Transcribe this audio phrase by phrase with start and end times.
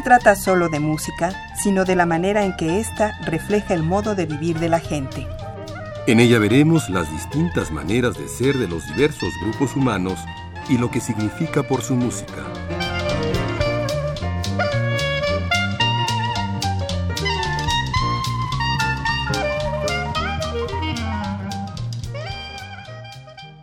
[0.00, 4.14] Se trata solo de música, sino de la manera en que ésta refleja el modo
[4.14, 5.28] de vivir de la gente.
[6.06, 10.18] En ella veremos las distintas maneras de ser de los diversos grupos humanos
[10.70, 12.46] y lo que significa por su música.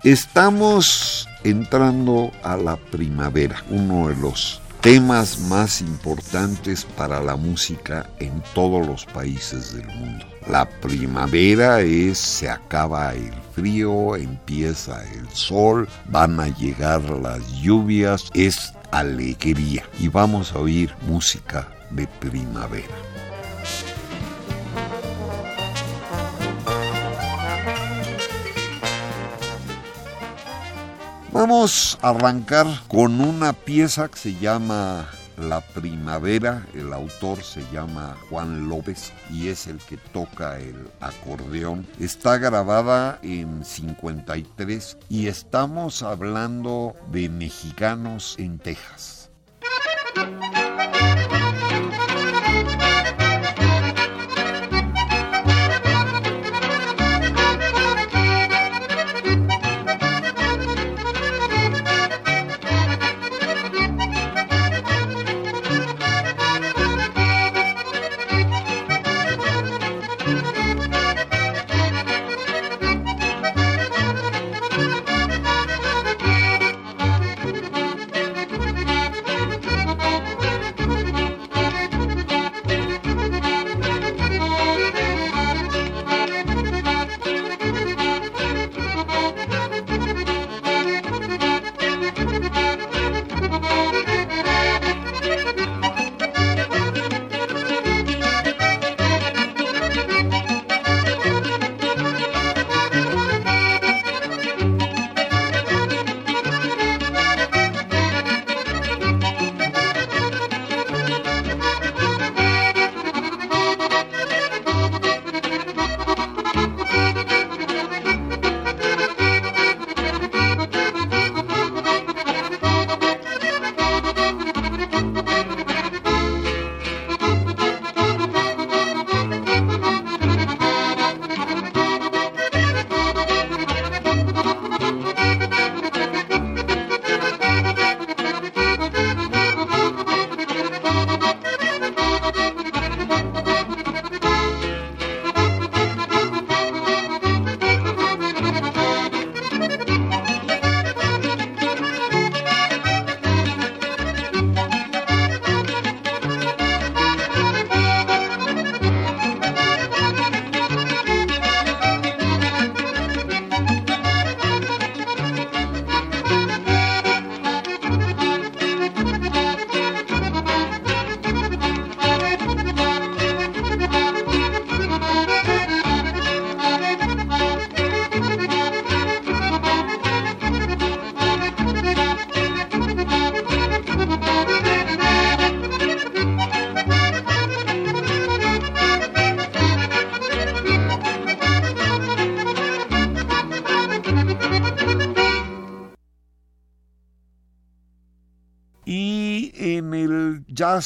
[0.04, 8.42] Estamos entrando a la primavera, uno de los temas más importantes para la música en
[8.54, 10.26] todos los países del mundo.
[10.50, 18.30] La primavera es, se acaba el frío, empieza el sol, van a llegar las lluvias,
[18.34, 23.17] es alegría y vamos a oír música de primavera.
[31.40, 35.08] Vamos a arrancar con una pieza que se llama
[35.38, 36.66] La Primavera.
[36.74, 41.86] El autor se llama Juan López y es el que toca el acordeón.
[42.00, 49.30] Está grabada en 53 y estamos hablando de mexicanos en Texas.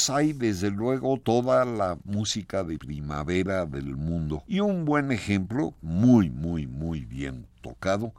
[0.10, 4.44] Hay desde luego toda la música de primavera del mundo.
[4.48, 8.14] Y un buen ejemplo, muy, muy, muy bien tocado,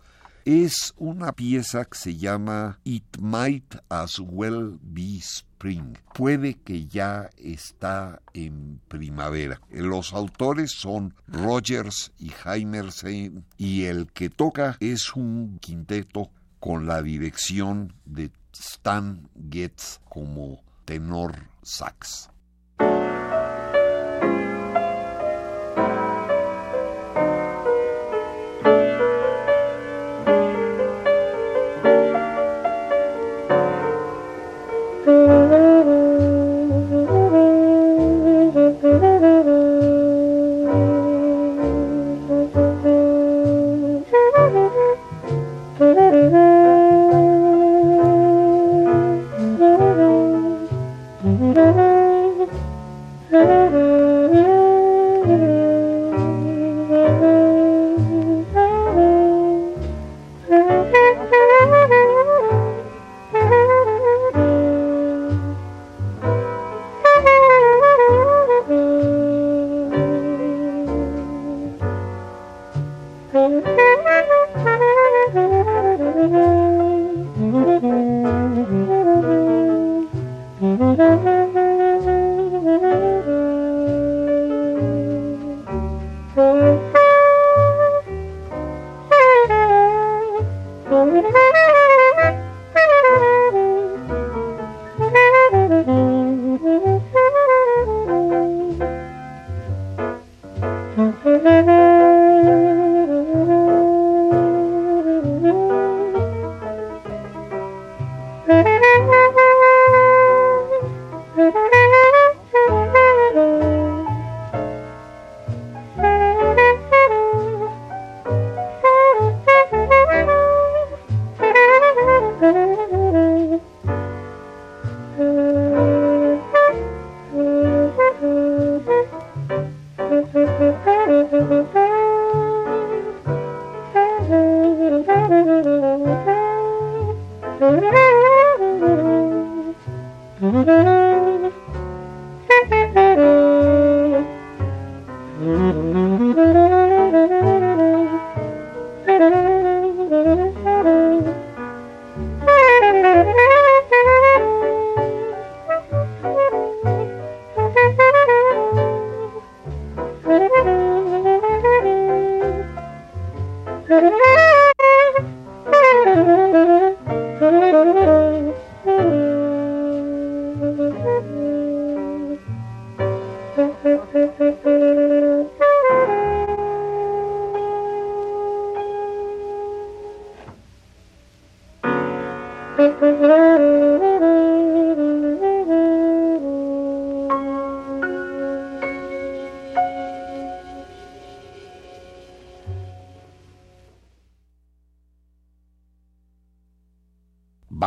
[0.44, 5.97] es una pieza que se llama It Might As Well Be Spring.
[6.14, 9.61] Puede que ya está en primavera.
[9.70, 17.03] Los autores son Rogers y Heimersen y el que toca es un quinteto con la
[17.03, 22.29] dirección de Stan Getz como tenor sucks.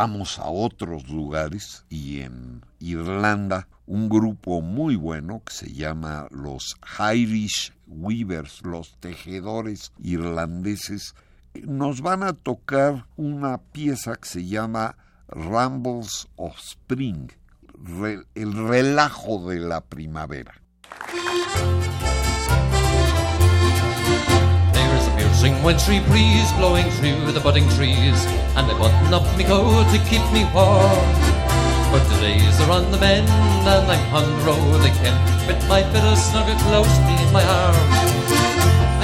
[0.06, 6.76] Vamos a otros lugares y en Irlanda un grupo muy bueno que se llama los
[7.12, 11.16] Irish Weavers, los tejedores irlandeses,
[11.56, 14.96] nos van a tocar una pieza que se llama
[15.28, 17.32] Rambles of Spring,
[18.36, 20.62] el relajo de la primavera.
[25.46, 28.18] Sing wintry breeze blowing through the budding trees,
[28.58, 31.06] and I button up me coat to keep me warm.
[31.94, 35.14] But the days are on the mend, and I'm on the road again,
[35.46, 37.78] with my fiddle snug close beneath my arm.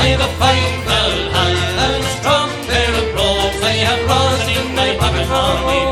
[0.01, 4.75] I've a fine bell high and a strong pair of brogues, I have rosin in
[4.75, 5.90] my pocket for me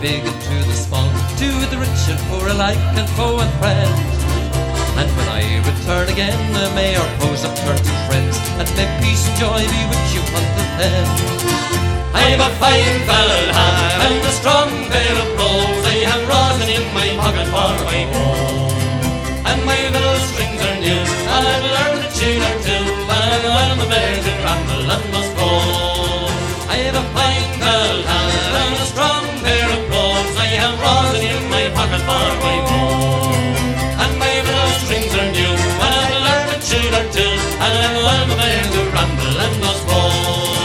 [0.00, 3.92] big and to the small, to the rich and poor alike, and foe and friend.
[4.96, 6.40] And when I return again,
[6.74, 10.68] may our foes upturn to friends, and may peace and joy be with you until
[10.80, 11.06] then.
[12.16, 13.42] I'm a fine fellow,
[14.04, 15.40] and a strong pair of.
[15.92, 18.72] I have rosin in my pocket for my home.
[19.44, 22.84] And my little strings are new, I've learned a tune or two,
[23.20, 26.09] and when the bears are ramble and must go.
[26.70, 27.98] I have a fine fellow,
[28.62, 30.34] and a strong pair of gloves.
[30.38, 33.66] I have rosin in my pocket for my home.
[34.02, 35.54] And my little strings are new,
[35.86, 37.34] and I've learned a tune or two,
[37.66, 39.54] and when the bears are ramble and
[39.90, 40.59] go.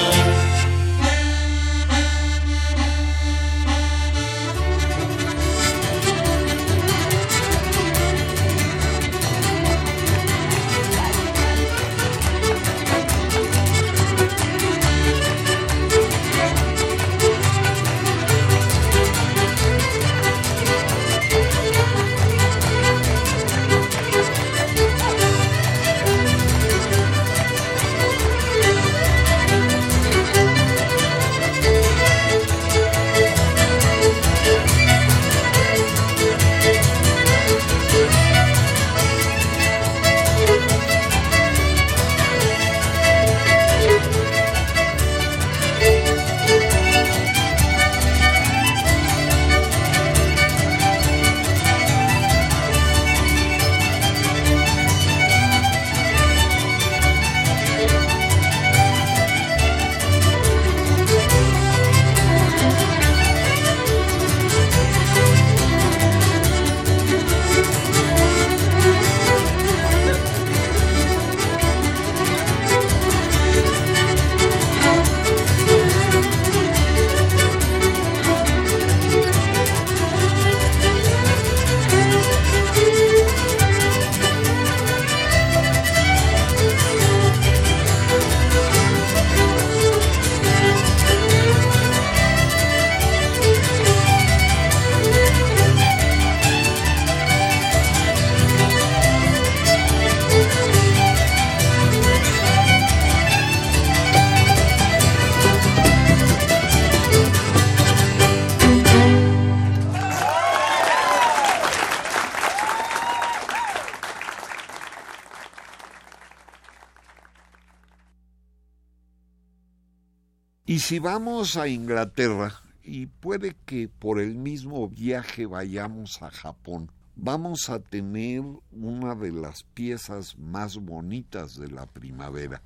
[120.68, 126.90] Y si vamos a Inglaterra, y puede que por el mismo viaje vayamos a Japón,
[127.16, 128.42] vamos a tener
[128.72, 132.64] una de las piezas más bonitas de la primavera.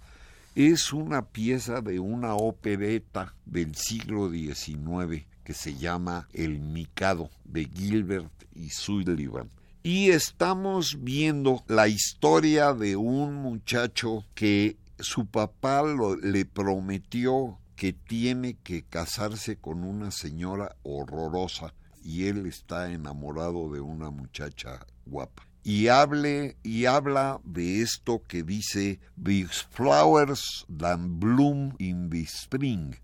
[0.55, 7.65] Es una pieza de una opereta del siglo XIX que se llama El Mikado de
[7.65, 9.49] Gilbert y Sullivan.
[9.83, 15.83] Y estamos viendo la historia de un muchacho que su papá
[16.21, 23.79] le prometió que tiene que casarse con una señora horrorosa y él está enamorado de
[23.79, 25.47] una muchacha guapa.
[25.63, 32.95] Y, hable, y habla de esto que dice, The flowers that bloom in the spring,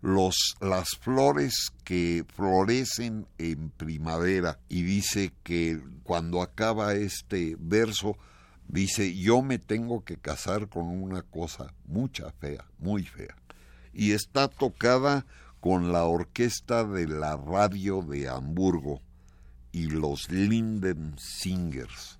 [0.00, 4.58] los, las flores que florecen en primavera.
[4.70, 8.16] Y dice que cuando acaba este verso,
[8.66, 13.36] dice, yo me tengo que casar con una cosa mucha fea, muy fea.
[13.92, 15.26] Y está tocada
[15.60, 19.00] con la orquesta de la radio de Hamburgo
[19.70, 22.18] y los Linden Singers.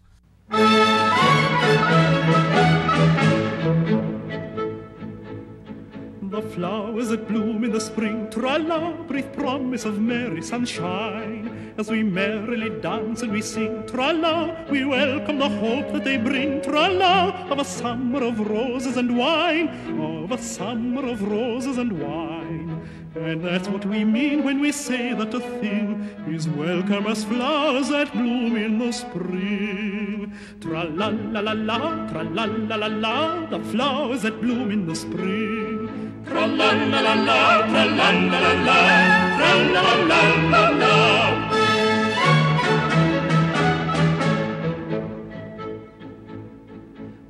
[6.32, 11.74] The flowers that bloom in the spring, tra-la, breathe promise of merry sunshine.
[11.76, 16.62] As we merrily dance and we sing, tra-la, we welcome the hope that they bring,
[16.62, 19.68] tra-la, of a summer of roses and wine,
[20.00, 22.88] of a summer of roses and wine.
[23.14, 27.90] And that's what we mean when we say that a thing is welcome as flowers
[27.90, 30.32] that bloom in the spring.
[30.62, 34.86] Tra la la la la, tra la la la la, the flowers that bloom in
[34.86, 35.71] the spring.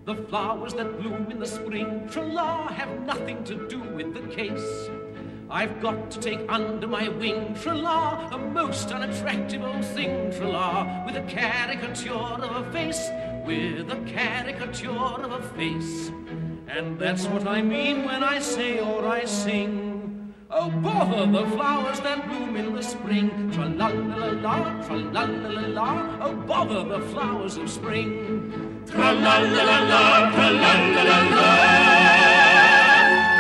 [0.04, 4.88] The flowers that bloom in the spring, tra-la, have nothing to do with the case.
[5.50, 11.16] I've got to take under my wing, tra-la, a most unattractive old thing, tra-la, with
[11.16, 13.10] a caricature of a face,
[13.44, 16.10] with a caricature of a face.
[16.68, 20.34] And that's what I mean when I say or I sing.
[20.50, 23.50] Oh, bother the flowers that bloom in the spring.
[23.52, 28.82] Tra la la la, tra la la la, oh, bother the flowers of spring.
[28.86, 31.52] Tra la la la la, tra la la la la,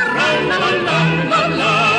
[0.08, 1.00] tra la la
[1.30, 1.91] la la.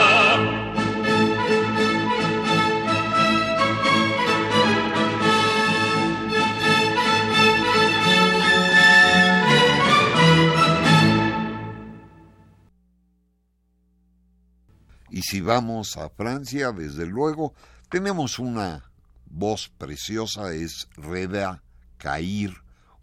[15.34, 17.56] Si vamos a Francia, desde luego,
[17.90, 18.92] tenemos una
[19.26, 21.64] voz preciosa, es Reda
[21.98, 22.54] Cair,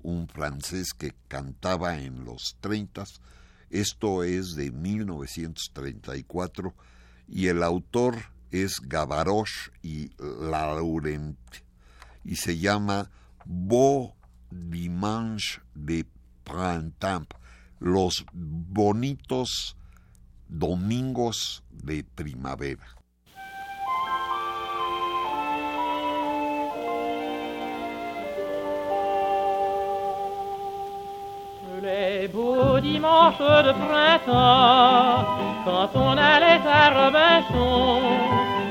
[0.01, 3.03] un francés que cantaba en los 30.
[3.71, 6.73] Esto es de 1934
[7.27, 8.15] y el autor
[8.53, 11.37] es Gavaroche y Laurent.
[12.23, 13.11] Y se llama
[13.45, 14.15] Beau
[14.53, 16.07] Dimanche de
[16.45, 17.35] Printemps,
[17.81, 19.77] los bonitos
[20.51, 22.97] domingos de primavera.
[31.83, 35.25] Les beaux dimanches de printemps,
[35.65, 38.03] quand on allait à Robinson,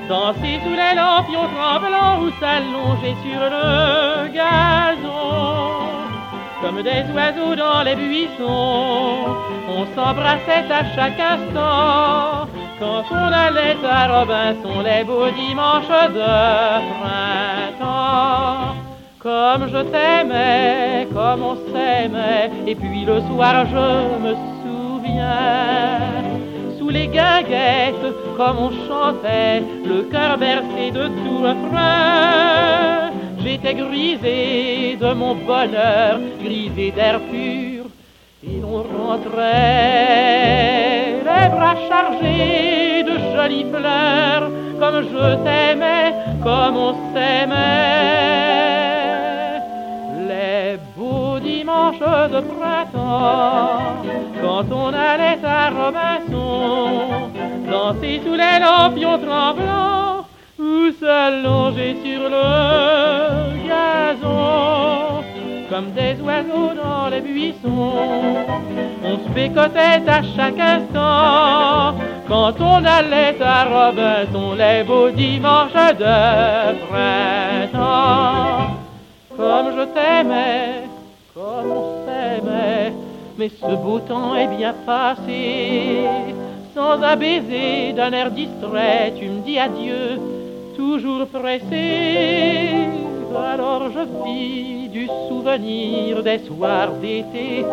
[0.08, 5.99] danser sous les lampions tremblants ou s'allonger sur le gazon
[6.62, 9.36] comme des oiseaux dans les buissons.
[9.68, 12.48] On s'embrassait à chaque instant
[12.80, 16.32] quand on allait à Robinson les beaux dimanches de
[17.80, 18.76] printemps.
[19.20, 26.00] Comme je t'aimais, comme on s'aimait, et puis le soir je me souviens,
[26.78, 33.10] sous les guinguettes, comme on chantait, le cœur bercé de tout refrain
[33.44, 37.84] J'étais grisé de mon bonheur, grisé d'air pur,
[38.50, 39.48] et l'on rentrait
[41.30, 44.48] les bras chargés de jolies fleurs,
[44.80, 46.14] comme je t'aimais,
[46.44, 48.10] comme on s'aimait.
[50.30, 53.80] Les beaux dimanches de printemps,
[54.44, 56.50] quand on allait à Robinson,
[57.72, 60.28] danser sous les lampions tremblants,
[60.60, 62.48] ou s'allonger sur le
[63.68, 64.99] gazon
[65.70, 67.94] comme des oiseaux dans les buissons.
[69.04, 71.96] On se pécotait à chaque instant
[72.28, 78.76] quand on allait à Robinson les beaux dimanches de printemps.
[79.38, 80.84] Comme je t'aimais,
[81.34, 82.94] comme on s'aimait,
[83.38, 86.04] mais ce beau temps est bien passé
[86.76, 90.20] sans un baiser, d'un air distrait, tu me dis adieu,
[90.78, 93.09] toujours pressé.
[93.36, 97.66] Alors je vis du souvenir des soirs d'été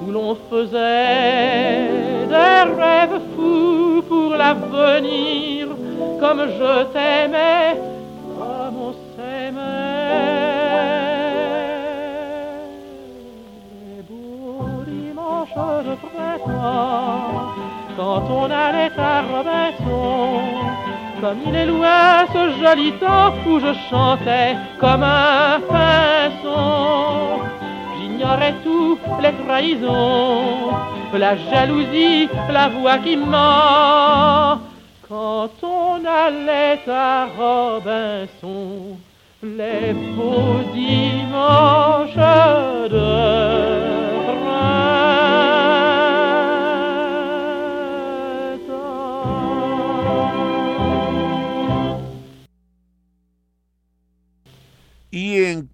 [0.00, 5.68] où l'on faisait des rêves fous pour l'avenir,
[6.20, 7.76] comme je t'aimais,
[8.38, 9.62] comme on s'aimait.
[13.86, 17.52] Les beaux dimanches de printemps,
[17.96, 20.40] quand on allait à Robinson,
[21.22, 27.42] comme il est loin ce joli temps où je chantais comme un pinson
[27.96, 30.72] j'ignorais tout, les trahisons,
[31.14, 34.58] la jalousie, la voix qui ment.
[35.08, 38.96] Quand on allait à Robinson,
[39.42, 42.16] les beaux dimanches
[42.90, 43.41] de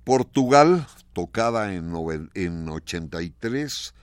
[0.08, 1.92] Portugal tocada en,
[2.32, 3.94] en 83.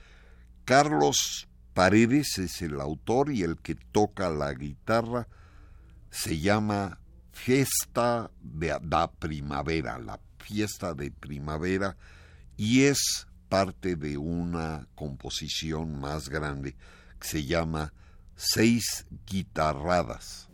[0.64, 5.26] Carlos Paredes es el autor y el que toca la guitarra
[6.08, 7.00] se llama
[7.32, 11.96] Fiesta de la Primavera, la fiesta de primavera,
[12.56, 16.76] y es parte de una composición más grande
[17.18, 17.92] que se llama
[18.36, 20.48] Seis Guitarradas.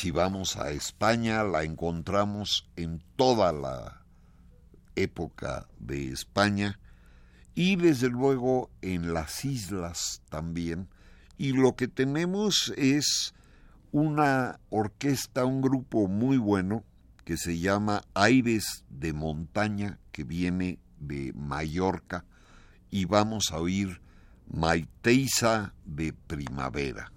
[0.00, 4.00] Si vamos a España, la encontramos en toda la
[4.96, 6.80] época de España
[7.54, 10.88] y desde luego en las islas también.
[11.36, 13.34] Y lo que tenemos es
[13.92, 16.82] una orquesta, un grupo muy bueno
[17.26, 22.24] que se llama Aires de Montaña, que viene de Mallorca,
[22.90, 24.00] y vamos a oír
[24.48, 27.12] Maiteiza de Primavera.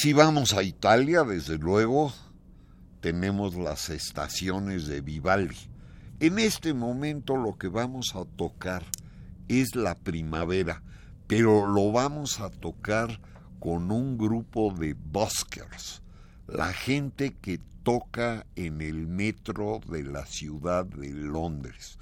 [0.00, 2.10] Si vamos a Italia, desde luego,
[3.02, 5.68] tenemos las estaciones de Vivaldi.
[6.20, 8.82] En este momento lo que vamos a tocar
[9.48, 10.82] es la primavera,
[11.26, 13.20] pero lo vamos a tocar
[13.58, 16.00] con un grupo de buskers,
[16.46, 21.98] la gente que toca en el metro de la ciudad de Londres.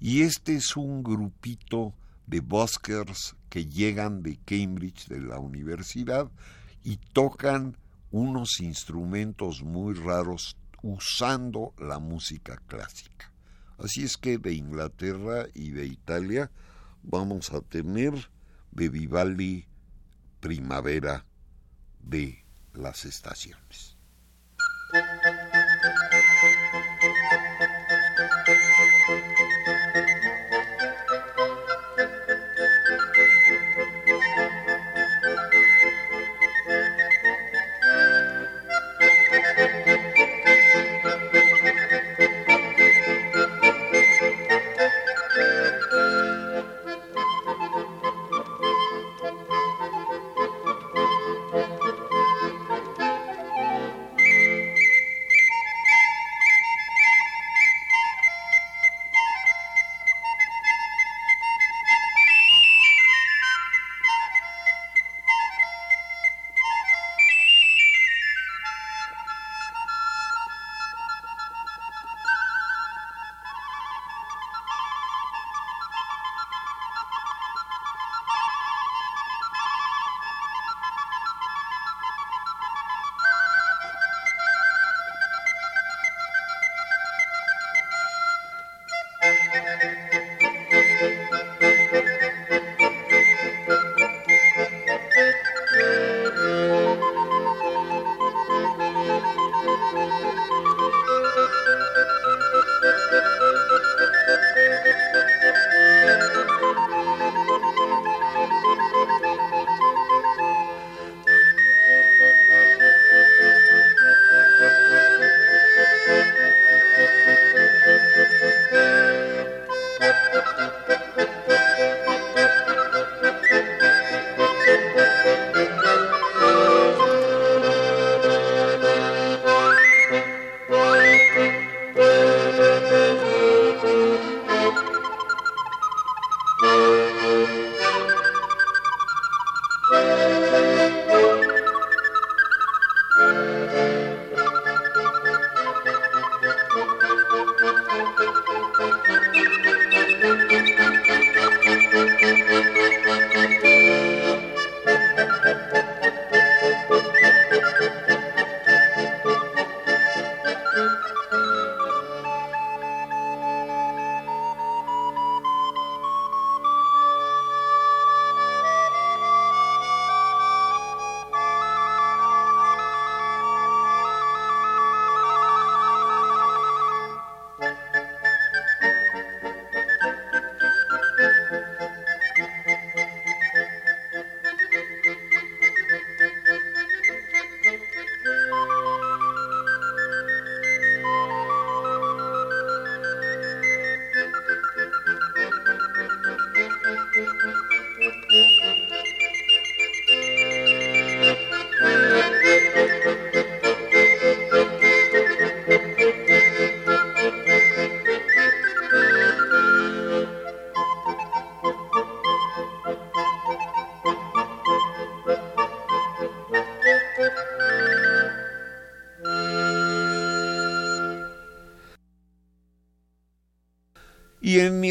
[0.00, 1.92] Y este es un grupito
[2.26, 6.30] de buskers que llegan de Cambridge, de la universidad,
[6.84, 7.76] y tocan
[8.10, 13.32] unos instrumentos muy raros usando la música clásica.
[13.78, 16.50] Así es que de Inglaterra y de Italia
[17.02, 18.12] vamos a tener
[18.70, 19.66] de Vivaldi
[20.40, 21.24] Primavera
[22.00, 23.96] de las estaciones.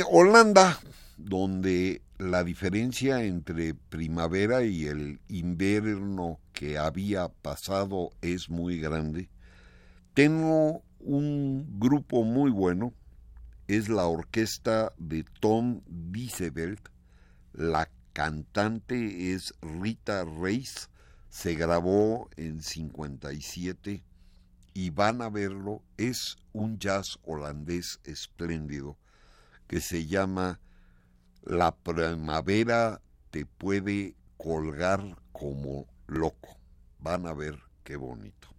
[0.09, 0.79] Holanda,
[1.17, 9.29] donde la diferencia entre primavera y el invierno que había pasado es muy grande,
[10.13, 12.93] tengo un grupo muy bueno,
[13.67, 15.81] es la orquesta de Tom
[16.13, 16.89] Wiesevelt,
[17.53, 20.89] la cantante es Rita Reis,
[21.29, 24.03] se grabó en 57
[24.73, 28.97] y van a verlo, es un jazz holandés espléndido
[29.71, 30.59] que se llama
[31.43, 36.59] La primavera te puede colgar como loco.
[36.99, 38.50] Van a ver qué bonito.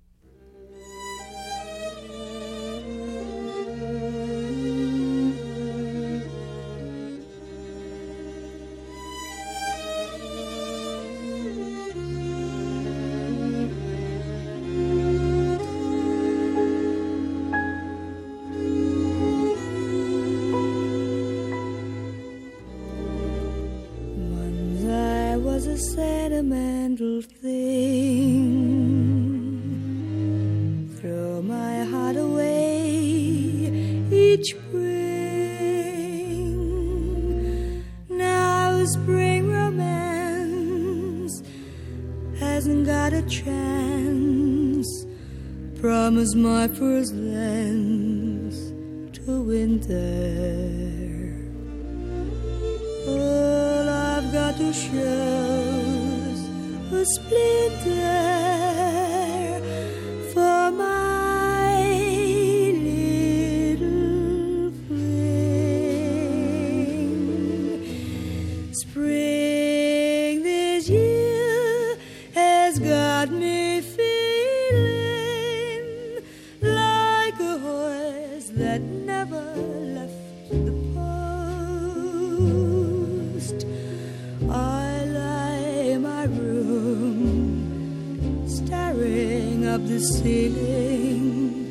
[88.46, 91.70] staring up the ceiling.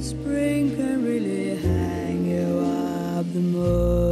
[0.00, 2.60] Spring can really hang you
[3.18, 4.11] up the most.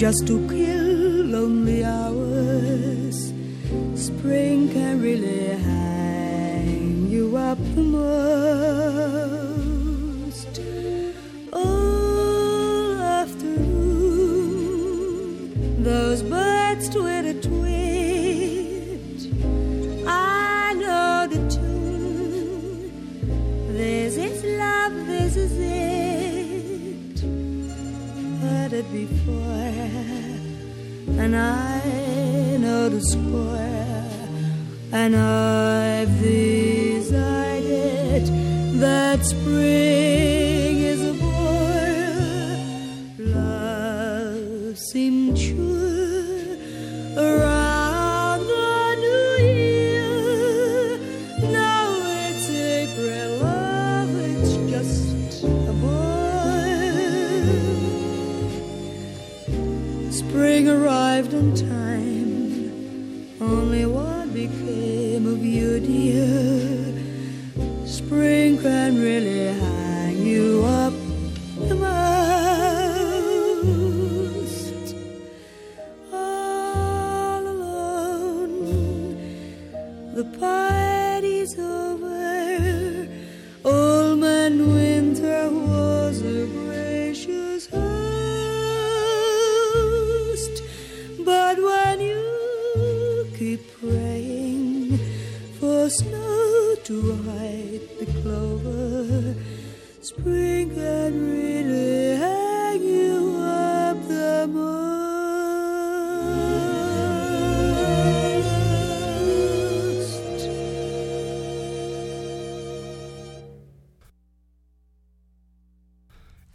[0.00, 0.89] just to kill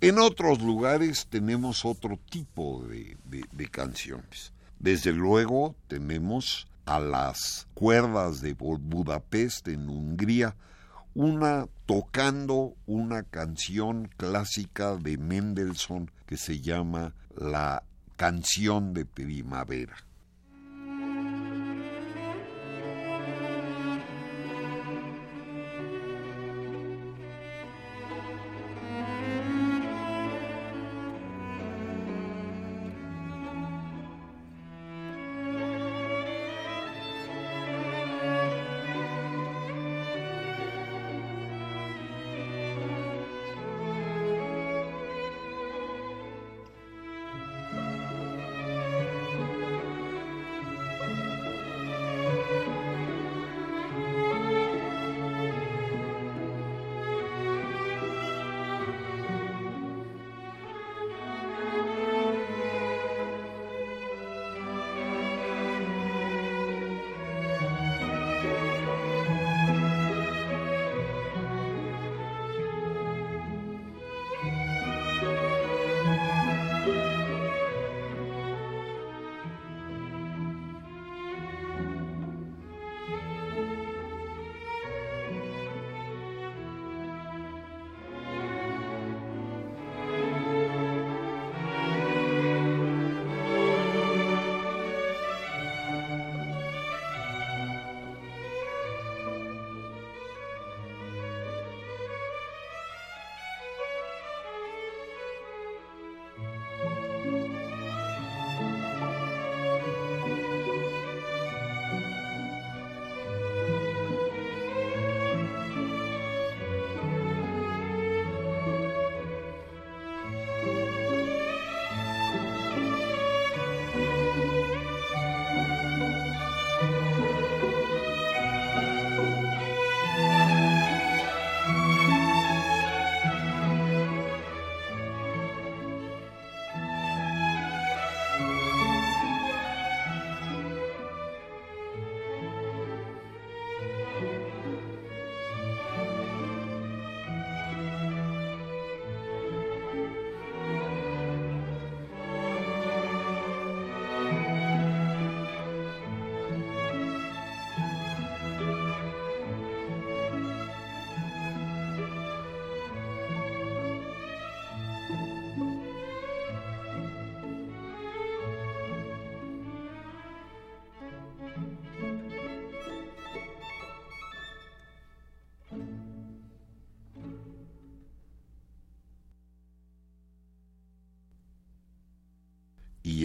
[0.01, 4.53] En otros lugares tenemos otro tipo de canciones.
[4.77, 10.55] Desde luego tenemos a las cuerdas de Budapest en Hungría,
[11.13, 17.83] una tocando una canción clásica de Mendelssohn que se llama La
[18.17, 19.95] canción de primavera.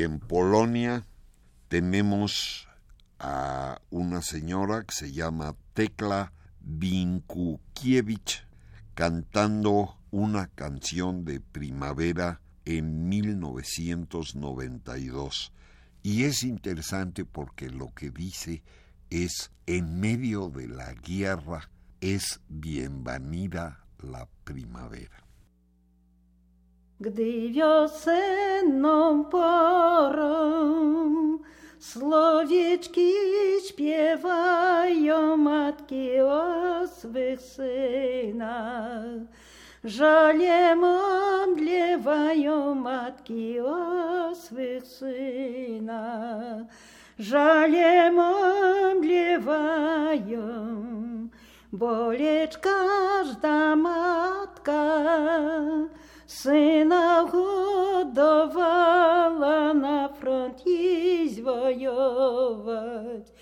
[0.03, 1.07] En Polonia
[1.69, 2.67] tenemos
[3.19, 8.47] a una señora que se llama Tekla Vinkukiewicz
[8.95, 15.53] cantando una canción de primavera en 1992.
[16.03, 18.63] Y es interesante porque lo que dice
[19.11, 21.69] es, en medio de la guerra,
[22.01, 25.30] es bienvenida la primavera.
[27.01, 30.41] Gdy wiosenną porą
[31.79, 33.13] Słowieczki
[33.69, 39.05] śpiewają matki o swych synach.
[39.85, 46.63] Żalem omdlewają matki o swych synach.
[47.19, 49.49] Żalem omdlewają,
[51.73, 55.01] bolecz każda matka
[56.31, 58.15] Сина вгодовала
[59.75, 63.33] на фронті звойовать,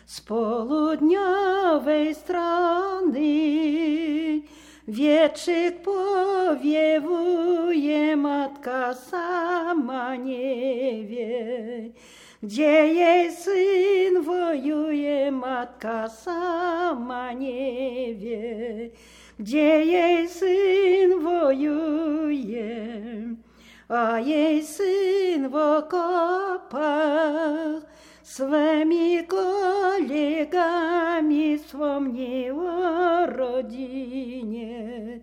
[0.06, 3.64] з полудньової страни.
[4.88, 6.96] Wietrzyk powiewuje,
[8.16, 11.90] matka sama nie wie.
[12.42, 18.90] Gdzie jej syn wojuje, matka sama nie wie.
[19.38, 22.76] Gdzie jej syn wojuje,
[23.88, 26.74] a jej syn w okopach
[28.24, 30.08] Своими коллегами
[31.58, 35.20] вспомнила о родине,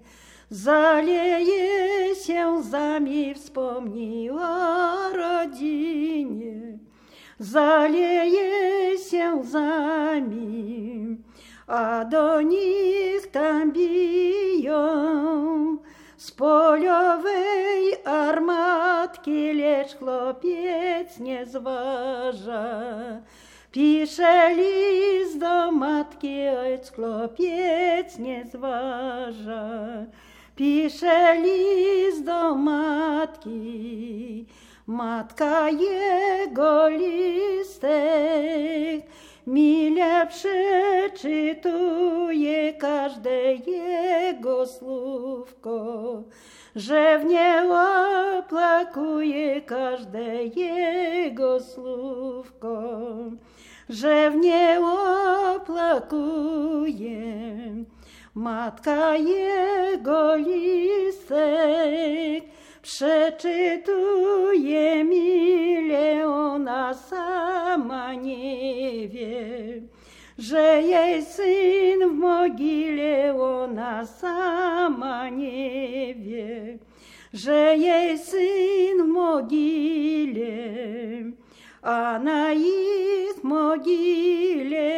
[0.49, 6.79] Залеясь лзами вспомнила о родине,
[7.39, 11.23] Залеясь лзами,
[11.65, 14.71] а до них там бьем.
[16.21, 23.19] З польової арматки лєш хлопець не зважа,
[23.73, 30.05] Пише ліс до матки, ось хлопець не зважа,
[30.57, 34.45] Пише ліс до матки,
[34.87, 37.91] матка його лістек,
[39.45, 46.23] Миля przeczytuje każde jego słówko,
[46.75, 47.63] że żewnie
[48.39, 52.81] oplakuje każde jego słówko,
[53.89, 54.79] że żewnie
[55.55, 57.21] oplakuje.
[58.35, 62.43] Matka jego lisek
[62.81, 63.83] Przeczytuje
[65.03, 69.81] mile, ona sama nie wie,
[70.37, 76.77] że jej syn w mogile, ona sama nie wie,
[77.33, 80.51] że jej syn w mogile,
[81.81, 84.91] a na ich mogile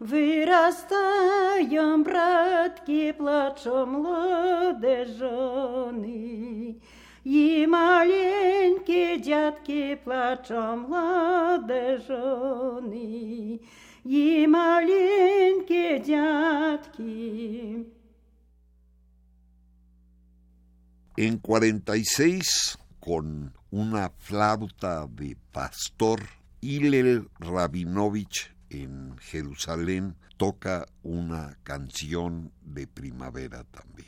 [0.00, 4.84] Виростаєм, братки, плачом молодежони,
[7.24, 12.00] і маленькі дядки плачом молодежони,
[14.04, 17.76] і маленькі дядки.
[21.18, 26.20] En 46, con una flauta de pastor,
[26.60, 34.05] Hillel Rabinovich en Jerusalén toca una canción de primavera también.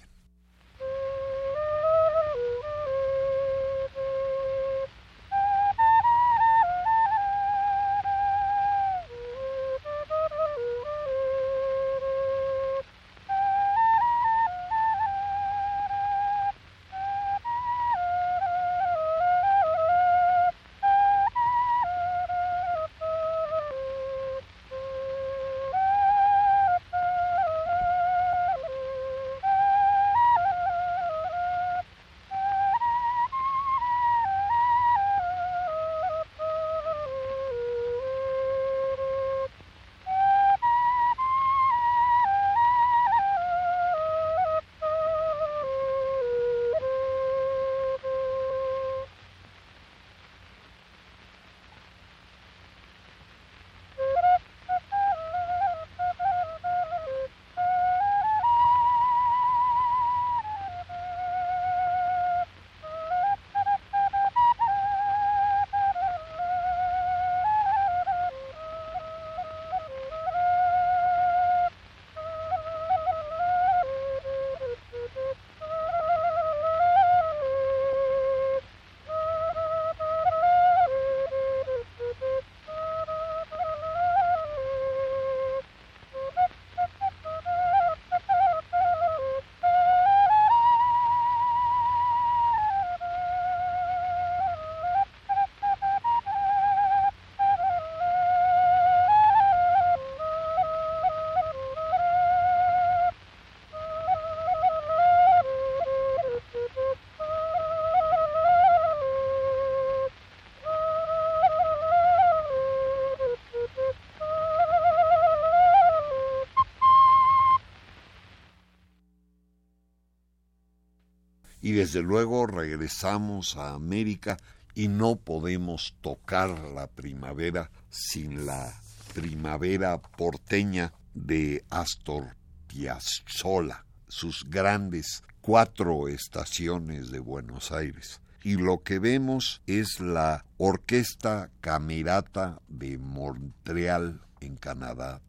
[121.78, 124.36] Desde luego regresamos a América
[124.74, 128.74] y no podemos tocar la primavera sin la
[129.14, 132.34] primavera porteña de Astor
[132.66, 138.20] Piazzolla, sus grandes cuatro estaciones de Buenos Aires.
[138.42, 145.20] Y lo que vemos es la Orquesta Camerata de Montreal en Canadá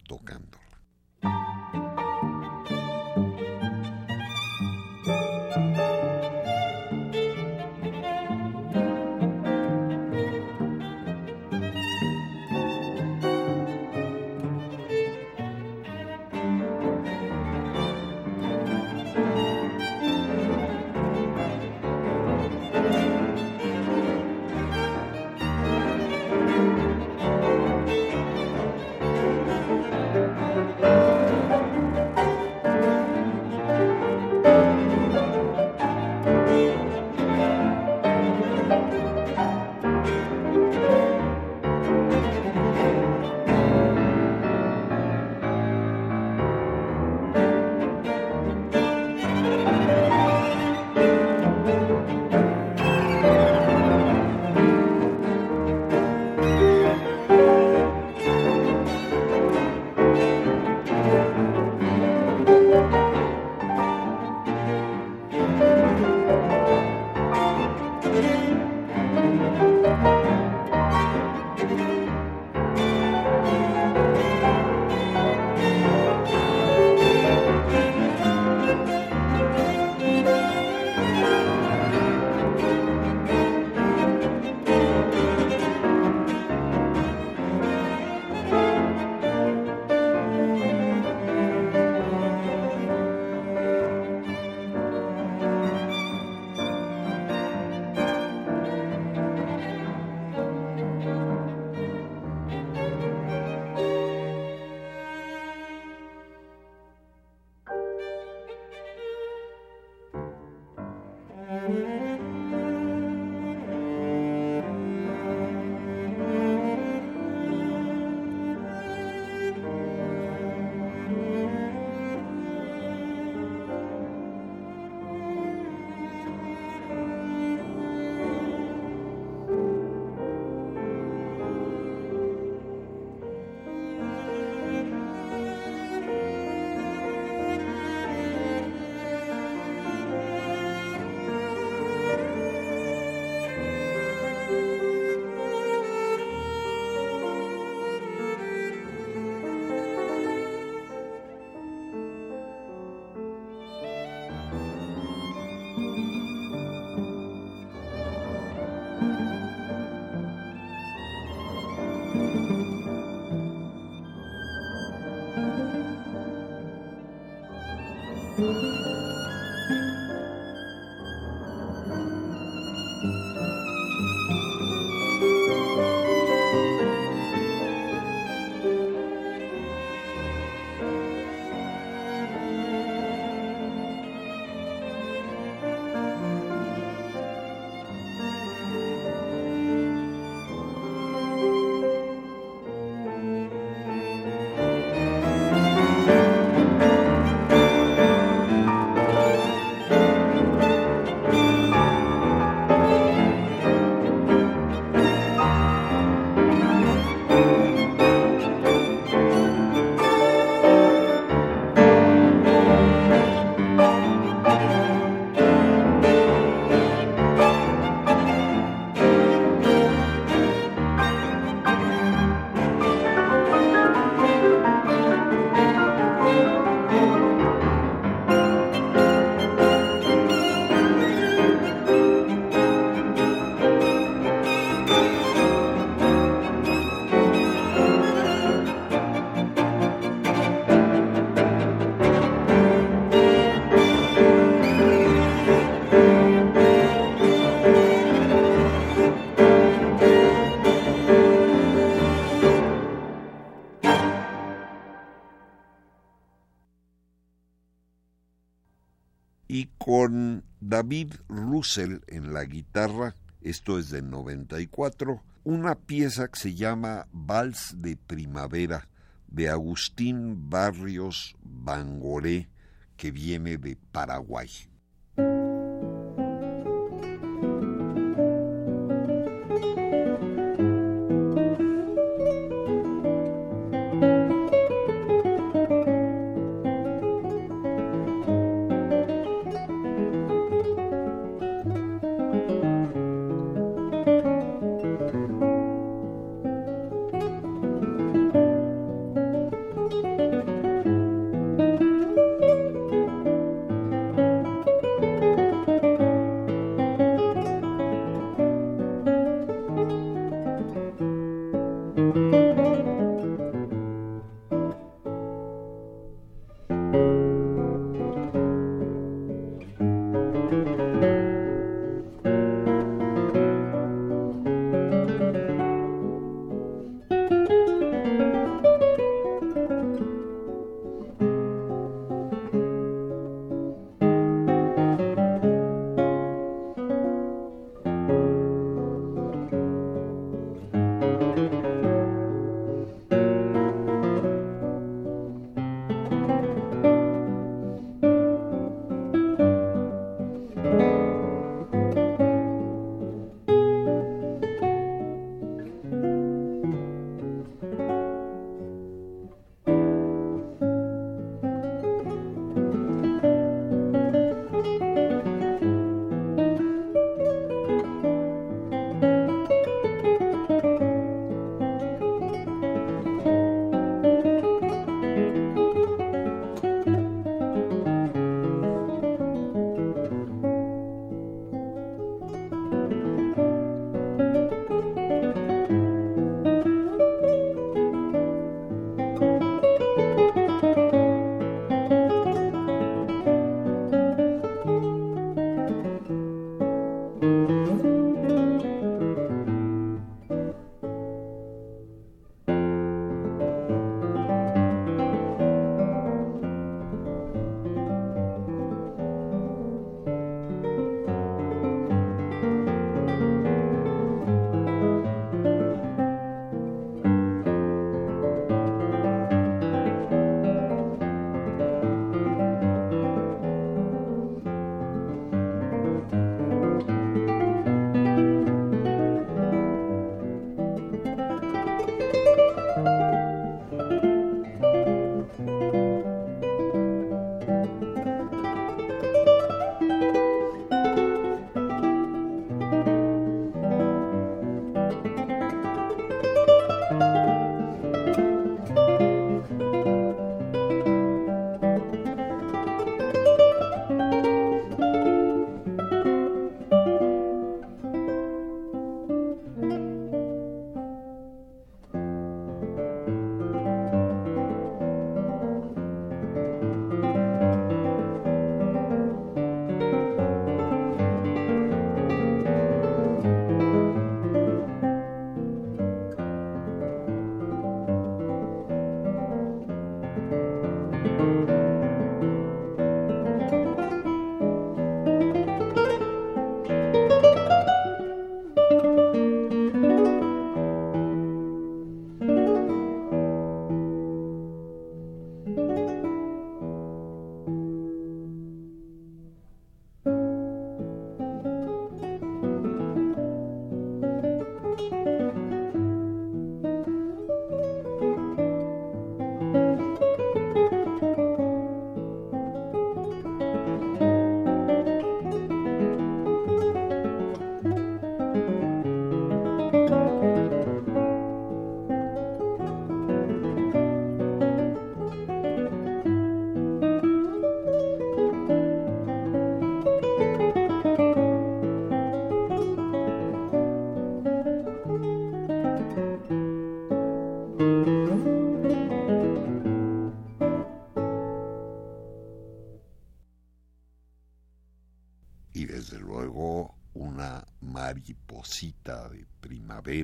[259.90, 260.50] tocando.
[260.62, 267.76] David Russell en la guitarra, esto es de 94, una pieza que se llama Vals
[267.78, 268.90] de Primavera
[269.28, 272.50] de Agustín Barrios Bangoré,
[272.98, 274.50] que viene de Paraguay.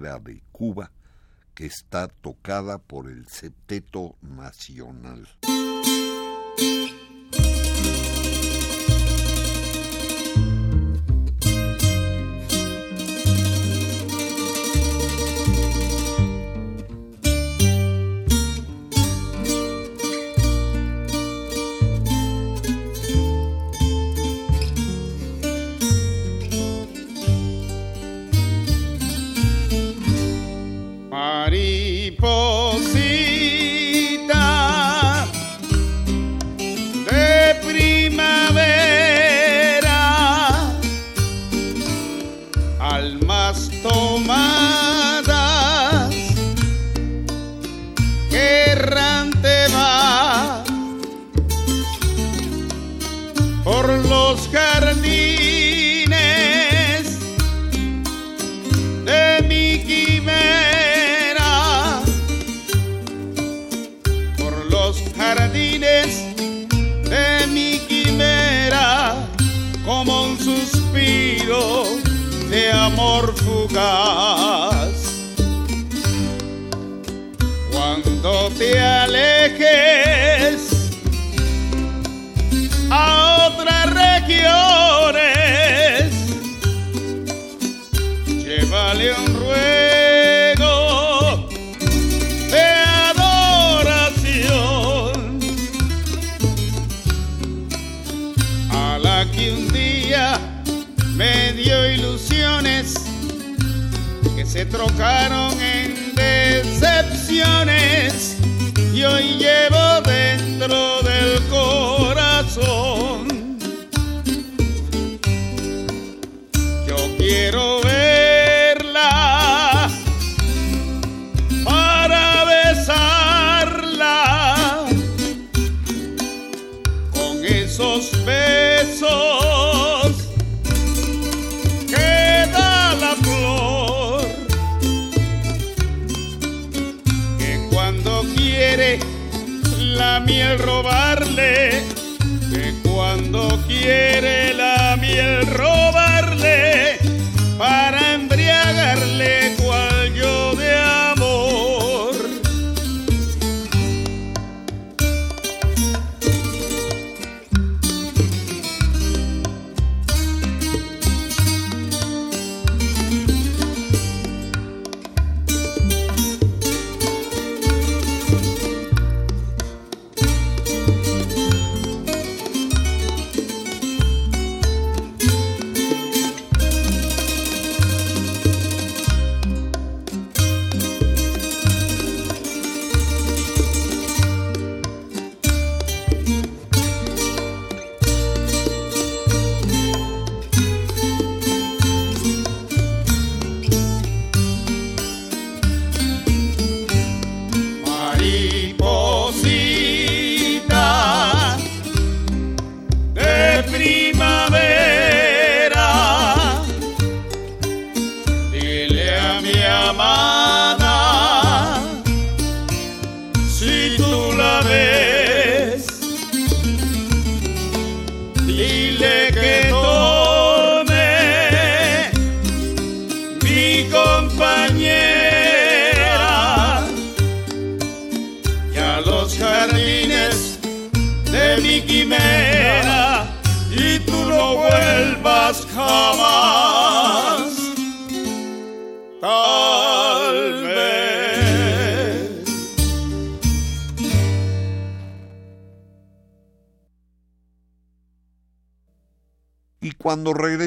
[0.05, 0.91] De Cuba
[1.55, 5.27] que está tocada por el Septeto Nacional.
[42.87, 44.84] Cuando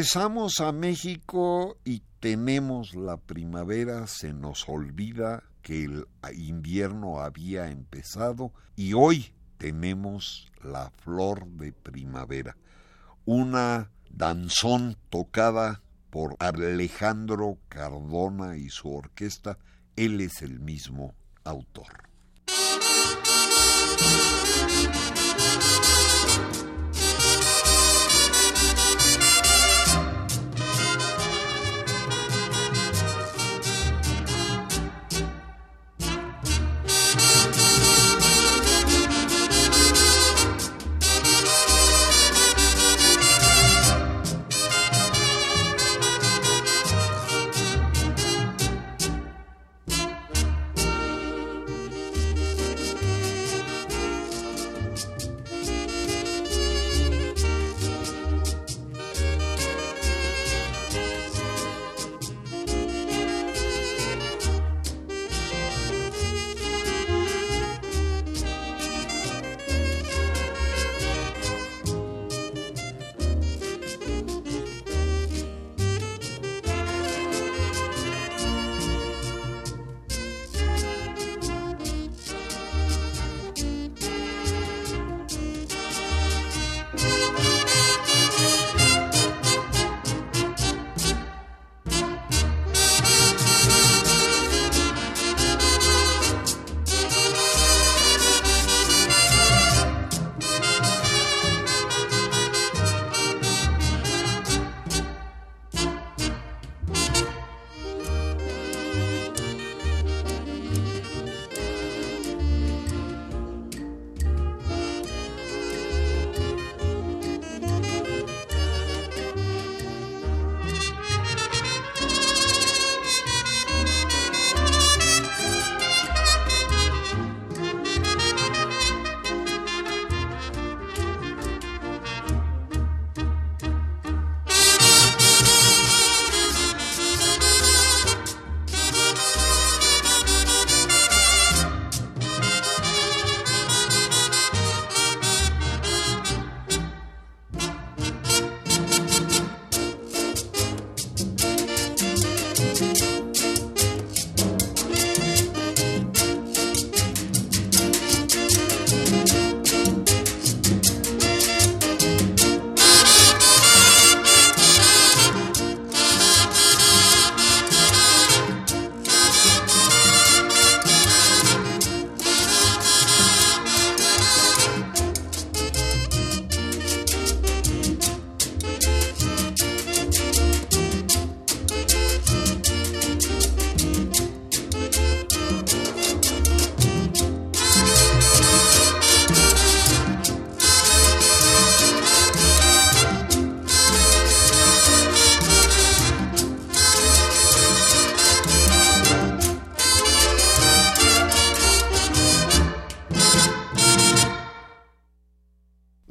[0.08, 8.54] regresamos a México y tenemos la primavera, se nos olvida que el invierno había empezado
[8.74, 12.56] y hoy tenemos la flor de primavera,
[13.26, 19.58] una danzón tocada por Alejandro Cardona y su orquesta,
[19.94, 22.07] él es el mismo autor.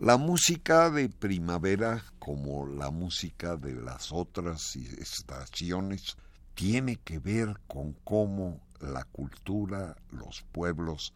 [0.07, 6.15] La música de primavera, como la música de las otras estaciones,
[6.55, 11.13] tiene que ver con cómo la cultura, los pueblos,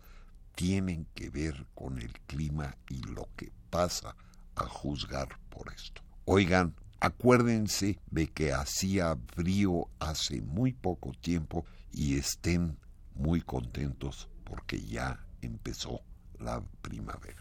[0.56, 4.14] tienen que ver con el clima y lo que pasa
[4.56, 6.02] a juzgar por esto.
[6.26, 11.64] Oigan, acuérdense de que hacía frío hace muy poco tiempo
[11.94, 12.78] y estén
[13.16, 16.02] muy contentos porque ya empezó
[16.40, 17.41] la primavera.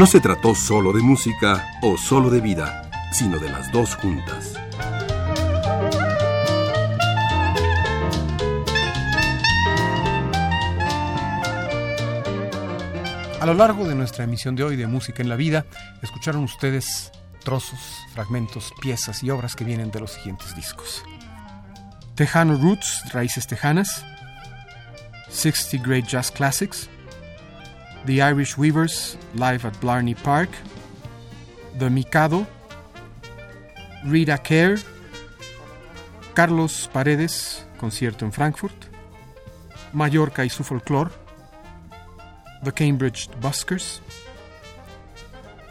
[0.00, 4.54] No se trató solo de música o solo de vida, sino de las dos juntas.
[13.38, 15.66] A lo largo de nuestra emisión de hoy de Música en la Vida,
[16.00, 17.12] escucharon ustedes
[17.44, 17.78] trozos,
[18.14, 21.04] fragmentos, piezas y obras que vienen de los siguientes discos.
[22.14, 24.02] Tejano Roots, Raíces Tejanas,
[25.28, 26.88] 60 Great Jazz Classics,
[28.06, 30.48] The Irish Weavers, live at Blarney Park,
[31.78, 32.46] The Mikado,
[34.04, 34.78] Rita Kerr,
[36.34, 38.86] Carlos Paredes, concierto en Frankfurt,
[39.92, 41.10] Mallorca y su folclore,
[42.62, 44.00] The Cambridge Buskers,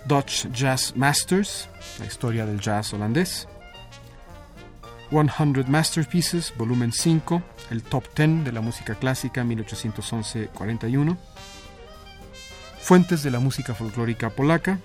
[0.06, 1.68] Dutch Jazz Masters,
[2.00, 3.48] la historia del jazz holandés,
[5.10, 11.18] 100 Masterpieces, volumen 5, el top 10 de la música clásica 1811-41,
[12.90, 14.80] Fuentes de la música folclórica polaca,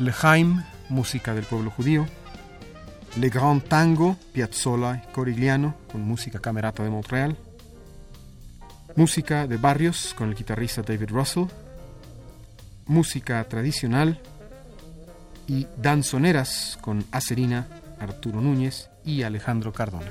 [0.00, 2.04] Lehaim, música del pueblo judío,
[3.16, 7.36] Le Grand Tango, Piazzolla y Corigliano, con música camerata de Montreal,
[8.96, 11.44] música de barrios con el guitarrista David Russell,
[12.86, 14.18] música tradicional
[15.46, 17.68] y danzoneras con Acerina,
[18.00, 20.10] Arturo Núñez y Alejandro Cardona.